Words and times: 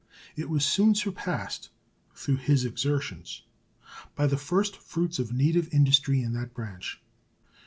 It 0.35 0.49
was 0.49 0.65
soon 0.65 0.95
surpassed, 0.95 1.69
through 2.15 2.37
his 2.37 2.65
exertions, 2.65 3.43
by 4.15 4.25
the 4.25 4.35
first 4.35 4.75
fruits 4.77 5.19
of 5.19 5.31
native 5.31 5.71
industry 5.71 6.23
in 6.23 6.33
that 6.33 6.55
branch. 6.55 6.99